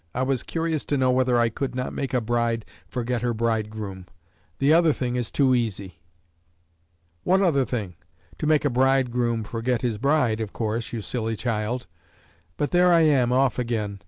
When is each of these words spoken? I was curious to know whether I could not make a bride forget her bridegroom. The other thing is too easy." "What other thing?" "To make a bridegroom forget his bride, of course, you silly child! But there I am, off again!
I 0.15 0.23
was 0.23 0.41
curious 0.41 0.83
to 0.85 0.97
know 0.97 1.11
whether 1.11 1.37
I 1.37 1.49
could 1.49 1.75
not 1.75 1.93
make 1.93 2.11
a 2.11 2.21
bride 2.21 2.65
forget 2.87 3.21
her 3.21 3.35
bridegroom. 3.35 4.07
The 4.57 4.73
other 4.73 4.93
thing 4.93 5.15
is 5.15 5.29
too 5.29 5.53
easy." 5.53 5.99
"What 7.23 7.43
other 7.43 7.65
thing?" 7.65 7.93
"To 8.39 8.47
make 8.47 8.65
a 8.65 8.71
bridegroom 8.71 9.43
forget 9.43 9.83
his 9.83 9.99
bride, 9.99 10.41
of 10.41 10.53
course, 10.53 10.91
you 10.91 11.01
silly 11.01 11.35
child! 11.35 11.85
But 12.57 12.71
there 12.71 12.91
I 12.91 13.01
am, 13.01 13.31
off 13.31 13.59
again! 13.59 13.99